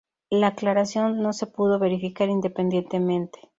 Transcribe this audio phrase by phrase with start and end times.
[0.31, 3.39] La aclaración no se pudo verificar independientemente.